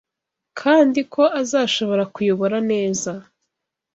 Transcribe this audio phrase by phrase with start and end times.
[0.59, 3.11] kandi ko azashobora kuyobora neza